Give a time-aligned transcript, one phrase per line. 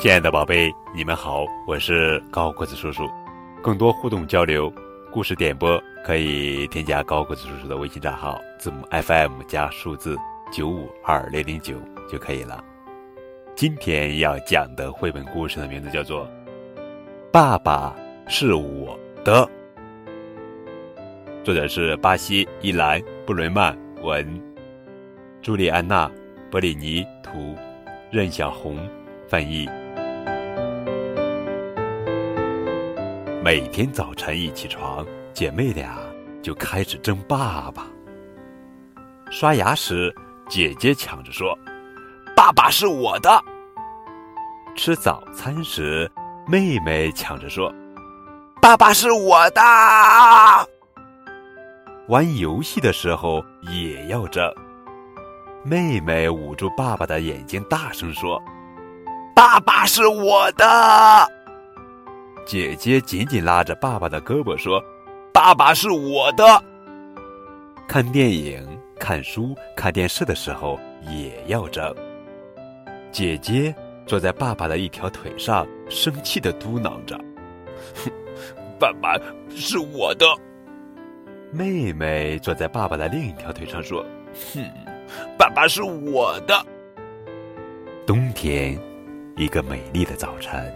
[0.00, 3.06] 亲爱的宝贝，你们好，我是高个子叔叔。
[3.62, 4.72] 更多互动交流、
[5.12, 10.16] 故事点播，可以添加高个子叔叔的微信账号，字母 FM 加数字
[10.50, 11.74] 九五二零零九
[12.10, 12.64] 就可以了。
[13.54, 16.24] 今天要讲的绘本故事的名字叫做
[17.30, 17.94] 《爸爸
[18.26, 19.46] 是我的》，
[21.44, 24.26] 作者是巴西伊兰布伦曼文，
[25.42, 26.08] 朱莉安娜·
[26.50, 27.54] 波里尼图，
[28.10, 28.78] 任小红
[29.28, 29.68] 翻译。
[33.52, 35.04] 每天早晨一起床，
[35.34, 35.98] 姐妹俩
[36.40, 37.84] 就开始争爸爸。
[39.28, 40.14] 刷牙时，
[40.48, 41.58] 姐姐抢着说
[42.36, 43.42] ：“爸爸是我的。”
[44.76, 46.08] 吃早餐时，
[46.46, 47.74] 妹妹抢着说
[48.62, 49.60] ：“爸爸是我的。”
[52.06, 54.48] 玩游戏的时候也要争。
[55.64, 58.40] 妹妹捂住爸爸的眼睛，大声说
[59.34, 61.28] ：“爸爸是我的。”
[62.46, 64.82] 姐姐紧紧拉着爸爸的胳膊说
[65.32, 66.44] ：“爸爸是我的。”
[67.86, 68.66] 看电影、
[68.98, 71.94] 看书、看电视的时候也要争。
[73.12, 73.74] 姐姐
[74.06, 77.16] 坐在爸爸的一条腿上，生气的嘟囔着
[77.94, 78.10] ：“哼，
[78.78, 79.16] 爸爸
[79.50, 80.26] 是我的。”
[81.52, 84.04] 妹妹坐在爸爸的另一条腿上说
[84.54, 84.64] ：“哼，
[85.36, 86.66] 爸爸是我的。”
[88.06, 88.78] 冬天，
[89.36, 90.72] 一个美丽的早晨。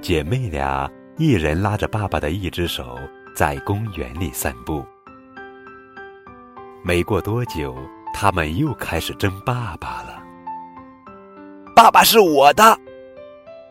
[0.00, 2.98] 姐妹俩一人拉着爸爸的一只手，
[3.36, 4.84] 在公园里散步。
[6.82, 7.76] 没过多久，
[8.14, 10.22] 他们又开始争爸爸了。
[11.76, 12.78] 爸爸是我的！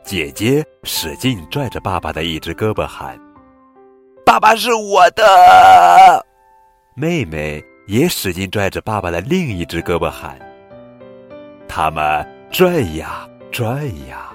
[0.04, 3.20] 姐姐使劲拽着爸爸的一只胳膊喊
[4.26, 6.26] ：“爸爸是我的！”
[6.96, 10.40] 妹妹也使劲拽着爸爸的另一只胳膊喊
[11.68, 14.32] ：“他们拽呀拽呀！”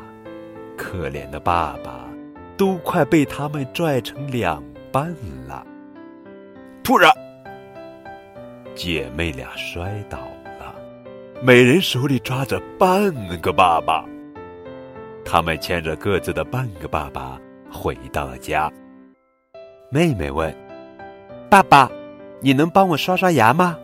[0.96, 2.06] 可怜的爸爸，
[2.56, 4.62] 都快被他们拽成两
[4.92, 5.12] 半
[5.48, 5.66] 了。
[6.84, 7.10] 突然，
[8.76, 10.18] 姐妹俩摔倒
[10.60, 10.72] 了，
[11.42, 14.04] 每人手里抓着半个爸爸。
[15.24, 17.40] 他们牵着各自的半个爸爸
[17.72, 18.70] 回到了家。
[19.90, 20.54] 妹妹问
[21.50, 21.90] ：“爸爸，
[22.40, 23.76] 你能帮我刷刷牙吗？”“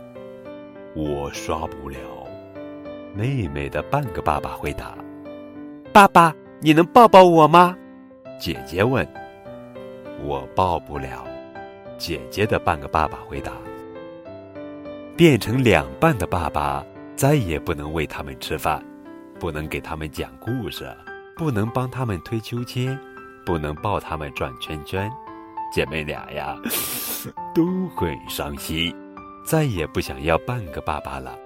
[0.94, 1.98] 我刷不了。”
[3.16, 4.96] 妹妹的半个爸爸回答。
[5.92, 6.32] “爸爸。”
[6.62, 7.74] 你能抱抱我吗？
[8.38, 9.06] 姐姐问。
[10.22, 11.26] 我抱不了。
[11.96, 13.52] 姐姐的半个爸爸回答。
[15.16, 16.84] 变成两半的爸爸
[17.16, 18.82] 再也不能喂他们吃饭，
[19.38, 20.94] 不能给他们讲故事，
[21.36, 22.98] 不能帮他们推秋千，
[23.44, 25.10] 不能抱他们转圈圈。
[25.72, 26.58] 姐妹俩呀，
[27.54, 27.64] 都
[27.96, 28.94] 很伤心，
[29.44, 31.38] 再也不想要半个爸爸了。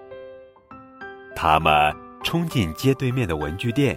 [1.37, 3.97] 他们冲进街对面的文具店。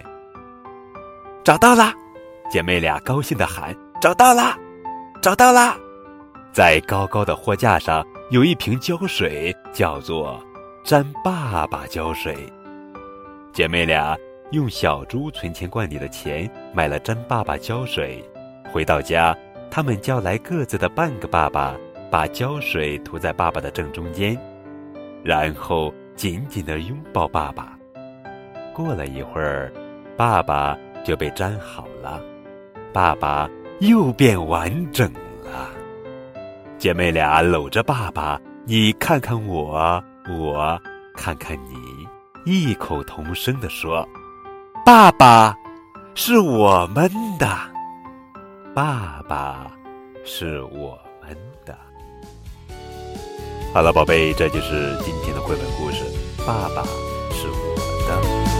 [1.48, 1.94] 找到啦！
[2.50, 4.54] 姐妹俩高兴的喊：“找到啦，
[5.22, 5.74] 找到啦！”
[6.52, 10.38] 在高高的货架上有一瓶胶水，叫做
[10.84, 12.36] “粘爸爸胶水”。
[13.50, 14.14] 姐妹俩
[14.50, 18.22] 用小猪存钱罐里的钱买了粘爸爸胶水。
[18.70, 19.34] 回到家，
[19.70, 21.74] 他们叫来各自的半个爸爸，
[22.10, 24.38] 把胶水涂在爸爸的正中间，
[25.24, 27.72] 然后紧紧的拥抱爸爸。
[28.74, 29.72] 过了一会儿，
[30.14, 30.78] 爸爸。
[31.04, 32.20] 就被粘好了，
[32.92, 33.48] 爸爸
[33.80, 35.12] 又变完整
[35.44, 35.70] 了。
[36.78, 40.80] 姐妹俩搂着爸爸，你看看我，我
[41.14, 42.06] 看看你，
[42.44, 44.06] 异口同声地说
[44.86, 45.56] ：“爸爸
[46.14, 47.48] 是我们的，
[48.74, 49.70] 爸爸
[50.24, 51.76] 是我们的。”
[53.74, 56.04] 好了，宝贝，这就是今天的绘本故事。
[56.46, 56.82] 爸爸
[57.32, 57.76] 是我
[58.08, 58.57] 的。